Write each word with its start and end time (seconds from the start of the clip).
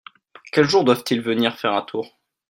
Quel 0.51 0.67
jour 0.67 0.83
doivent-ils 0.83 1.21
venir 1.21 1.59
faire 1.59 1.73
un 1.73 1.83
tour? 1.83 2.19